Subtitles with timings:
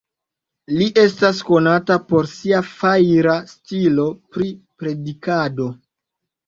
[0.77, 5.75] Li estas konata por sia fajra stilo pri predikado.